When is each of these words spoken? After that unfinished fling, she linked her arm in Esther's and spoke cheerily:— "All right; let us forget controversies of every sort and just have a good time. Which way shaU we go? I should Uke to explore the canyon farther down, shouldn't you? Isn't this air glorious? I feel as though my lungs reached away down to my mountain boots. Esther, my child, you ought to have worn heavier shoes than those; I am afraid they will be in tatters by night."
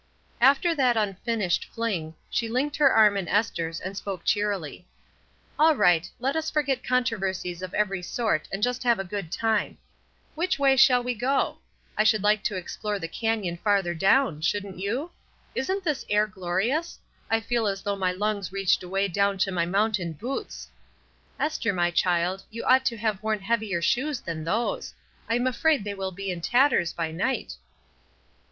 After 0.41 0.73
that 0.73 0.97
unfinished 0.97 1.63
fling, 1.65 2.15
she 2.31 2.49
linked 2.49 2.75
her 2.77 2.91
arm 2.91 3.15
in 3.17 3.27
Esther's 3.27 3.79
and 3.79 3.95
spoke 3.95 4.25
cheerily:— 4.25 4.87
"All 5.59 5.75
right; 5.75 6.09
let 6.19 6.35
us 6.35 6.49
forget 6.49 6.83
controversies 6.83 7.61
of 7.61 7.71
every 7.75 8.01
sort 8.01 8.47
and 8.51 8.63
just 8.63 8.81
have 8.81 8.97
a 8.97 9.03
good 9.03 9.31
time. 9.31 9.77
Which 10.33 10.57
way 10.57 10.75
shaU 10.75 11.01
we 11.01 11.13
go? 11.13 11.59
I 11.95 12.03
should 12.03 12.23
Uke 12.25 12.41
to 12.45 12.55
explore 12.55 12.97
the 12.97 13.07
canyon 13.07 13.57
farther 13.57 13.93
down, 13.93 14.41
shouldn't 14.41 14.79
you? 14.79 15.11
Isn't 15.53 15.83
this 15.83 16.03
air 16.09 16.25
glorious? 16.25 16.97
I 17.29 17.39
feel 17.39 17.67
as 17.67 17.83
though 17.83 17.95
my 17.95 18.11
lungs 18.11 18.51
reached 18.51 18.81
away 18.81 19.07
down 19.07 19.37
to 19.37 19.51
my 19.51 19.67
mountain 19.67 20.13
boots. 20.13 20.67
Esther, 21.39 21.73
my 21.73 21.91
child, 21.91 22.41
you 22.49 22.63
ought 22.63 22.85
to 22.85 22.97
have 22.97 23.21
worn 23.21 23.41
heavier 23.41 23.83
shoes 23.83 24.19
than 24.19 24.45
those; 24.45 24.95
I 25.29 25.35
am 25.35 25.45
afraid 25.45 25.83
they 25.83 25.93
will 25.93 26.09
be 26.11 26.31
in 26.31 26.41
tatters 26.41 26.91
by 26.91 27.11
night." 27.11 27.55